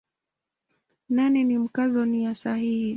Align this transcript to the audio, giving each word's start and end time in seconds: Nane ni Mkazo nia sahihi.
Nane 1.09 1.43
ni 1.43 1.57
Mkazo 1.57 2.05
nia 2.05 2.35
sahihi. 2.35 2.89